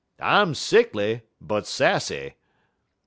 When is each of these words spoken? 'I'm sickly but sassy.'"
'I'm 0.19 0.55
sickly 0.55 1.21
but 1.39 1.67
sassy.'" 1.67 2.33